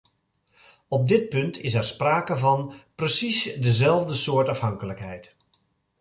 Op 0.87 1.07
dit 1.07 1.29
punt 1.29 1.59
is 1.59 1.73
er 1.73 1.83
sprake 1.83 2.35
van 2.35 2.73
precies 2.95 3.43
dezelfde 3.59 4.13
soort 4.13 4.49
afhankelijkheid. 4.49 5.35